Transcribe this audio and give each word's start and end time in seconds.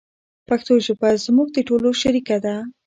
پښتو 0.47 0.73
ژبه 0.85 1.09
زموږ 1.25 1.47
د 1.53 1.57
ټولو 1.67 1.87
شریکه 2.01 2.37
ده. 2.45 2.55